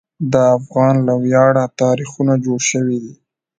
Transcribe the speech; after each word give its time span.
د 0.33 0.33
افغان 0.57 0.95
له 1.07 1.13
ویاړه 1.23 1.65
تاریخونه 1.81 2.33
جوړ 2.45 2.59
شوي 2.71 2.97
دي. 3.03 3.13